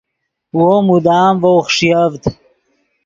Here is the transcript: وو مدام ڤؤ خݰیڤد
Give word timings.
وو 0.57 0.71
مدام 0.87 1.33
ڤؤ 1.41 1.57
خݰیڤد 1.67 2.21